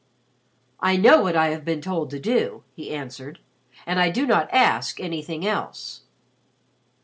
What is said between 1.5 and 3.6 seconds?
been told to do," he answered.